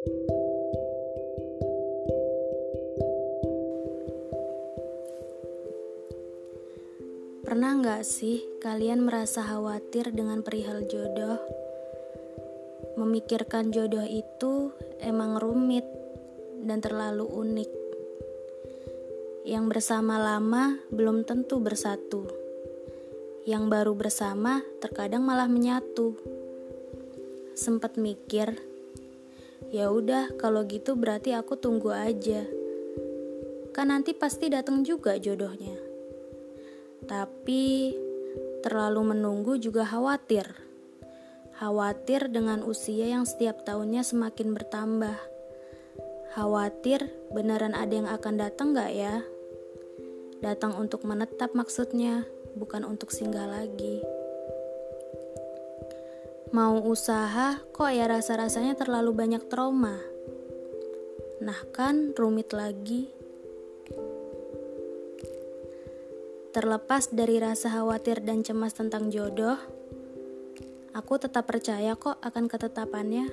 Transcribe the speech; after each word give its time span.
Pernah 0.00 0.16
nggak 7.76 8.00
sih 8.08 8.40
kalian 8.64 9.04
merasa 9.04 9.44
khawatir 9.44 10.16
dengan 10.16 10.40
perihal 10.40 10.88
jodoh? 10.88 11.36
Memikirkan 12.96 13.68
jodoh 13.68 14.08
itu 14.08 14.72
emang 15.04 15.36
rumit 15.36 15.84
dan 16.64 16.80
terlalu 16.80 17.28
unik. 17.28 17.70
Yang 19.44 19.64
bersama 19.68 20.16
lama 20.16 20.80
belum 20.88 21.28
tentu 21.28 21.60
bersatu. 21.60 22.24
Yang 23.44 23.64
baru 23.68 23.92
bersama 23.92 24.64
terkadang 24.80 25.28
malah 25.28 25.44
menyatu. 25.44 26.16
Sempat 27.52 28.00
mikir, 28.00 28.69
ya 29.70 29.86
udah 29.90 30.34
kalau 30.34 30.66
gitu 30.66 30.98
berarti 30.98 31.34
aku 31.34 31.54
tunggu 31.54 31.94
aja. 31.94 32.42
Kan 33.70 33.94
nanti 33.94 34.12
pasti 34.12 34.50
datang 34.50 34.82
juga 34.82 35.14
jodohnya. 35.14 35.78
Tapi 37.06 37.94
terlalu 38.66 39.14
menunggu 39.14 39.56
juga 39.56 39.86
khawatir. 39.86 40.46
Khawatir 41.56 42.28
dengan 42.32 42.66
usia 42.66 43.08
yang 43.08 43.24
setiap 43.24 43.62
tahunnya 43.62 44.02
semakin 44.02 44.52
bertambah. 44.58 45.16
Khawatir 46.34 47.10
beneran 47.30 47.74
ada 47.74 47.94
yang 47.94 48.08
akan 48.10 48.34
datang 48.38 48.74
gak 48.74 48.92
ya? 48.94 49.22
Datang 50.40 50.72
untuk 50.78 51.04
menetap 51.04 51.52
maksudnya, 51.52 52.24
bukan 52.56 52.86
untuk 52.86 53.12
singgah 53.12 53.44
lagi. 53.44 54.19
Mau 56.50 56.82
usaha, 56.82 57.62
kok 57.70 57.90
ya 57.94 58.10
rasa-rasanya 58.10 58.74
terlalu 58.74 59.14
banyak 59.14 59.46
trauma. 59.46 60.02
Nah 61.38 61.62
kan 61.70 62.10
rumit 62.18 62.50
lagi. 62.50 63.06
Terlepas 66.50 67.14
dari 67.14 67.38
rasa 67.38 67.70
khawatir 67.70 68.26
dan 68.26 68.42
cemas 68.42 68.74
tentang 68.74 69.14
jodoh, 69.14 69.54
aku 70.90 71.22
tetap 71.22 71.46
percaya 71.46 71.94
kok 71.94 72.18
akan 72.18 72.50
ketetapannya. 72.50 73.30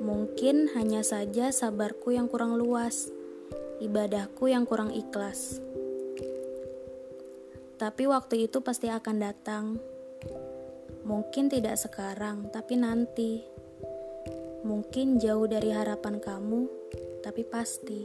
Mungkin 0.00 0.72
hanya 0.72 1.04
saja 1.04 1.52
sabarku 1.52 2.16
yang 2.16 2.32
kurang 2.32 2.56
luas, 2.56 3.12
ibadahku 3.84 4.48
yang 4.48 4.64
kurang 4.64 4.88
ikhlas. 4.88 5.60
Tapi 7.76 8.08
waktu 8.08 8.48
itu 8.48 8.64
pasti 8.64 8.88
akan 8.88 9.16
datang. 9.20 9.76
Mungkin 11.06 11.46
tidak 11.46 11.78
sekarang, 11.78 12.50
tapi 12.50 12.74
nanti. 12.74 13.46
Mungkin 14.66 15.22
jauh 15.22 15.46
dari 15.46 15.70
harapan 15.70 16.18
kamu, 16.18 16.66
tapi 17.22 17.46
pasti. 17.46 18.02